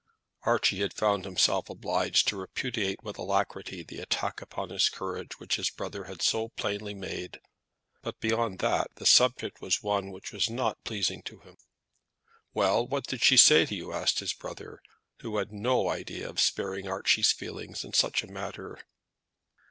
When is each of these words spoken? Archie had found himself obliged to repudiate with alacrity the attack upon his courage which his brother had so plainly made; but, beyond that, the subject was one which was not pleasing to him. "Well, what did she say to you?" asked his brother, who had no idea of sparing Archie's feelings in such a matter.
Archie 0.47 0.79
had 0.79 0.95
found 0.95 1.25
himself 1.25 1.69
obliged 1.69 2.27
to 2.27 2.35
repudiate 2.35 3.03
with 3.03 3.19
alacrity 3.19 3.83
the 3.83 3.99
attack 3.99 4.41
upon 4.41 4.71
his 4.71 4.89
courage 4.89 5.39
which 5.39 5.57
his 5.57 5.69
brother 5.69 6.05
had 6.05 6.23
so 6.23 6.49
plainly 6.49 6.95
made; 6.95 7.39
but, 8.01 8.19
beyond 8.19 8.57
that, 8.57 8.87
the 8.95 9.05
subject 9.05 9.61
was 9.61 9.83
one 9.83 10.09
which 10.11 10.31
was 10.31 10.49
not 10.49 10.83
pleasing 10.83 11.21
to 11.21 11.41
him. 11.41 11.55
"Well, 12.51 12.87
what 12.87 13.05
did 13.05 13.21
she 13.21 13.37
say 13.37 13.67
to 13.67 13.75
you?" 13.75 13.93
asked 13.93 14.21
his 14.21 14.33
brother, 14.33 14.81
who 15.19 15.37
had 15.37 15.51
no 15.51 15.89
idea 15.89 16.27
of 16.27 16.39
sparing 16.39 16.87
Archie's 16.87 17.31
feelings 17.31 17.83
in 17.83 17.93
such 17.93 18.23
a 18.23 18.27
matter. 18.31 18.79